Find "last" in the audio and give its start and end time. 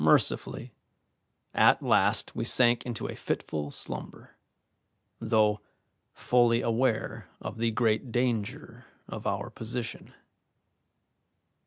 1.83-2.35